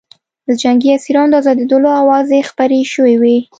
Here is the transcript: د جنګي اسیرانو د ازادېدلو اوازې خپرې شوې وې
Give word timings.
د 0.47 0.49
جنګي 0.61 0.89
اسیرانو 0.97 1.31
د 1.31 1.35
ازادېدلو 1.41 1.89
اوازې 2.01 2.47
خپرې 2.49 2.79
شوې 2.93 3.15
وې 3.21 3.37